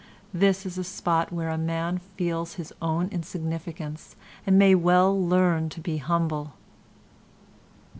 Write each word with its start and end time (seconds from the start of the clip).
This 0.33 0.65
is 0.65 0.79
a 0.79 0.83
spot 0.83 1.31
where 1.31 1.49
a 1.49 1.59
man 1.59 1.99
feels 1.99 2.55
his 2.55 2.73
own 2.81 3.07
insignificance 3.09 4.15
and 4.47 4.57
may 4.57 4.73
well 4.73 5.15
learn 5.15 5.69
to 5.69 5.79
be 5.79 5.97
humble." 5.97 6.55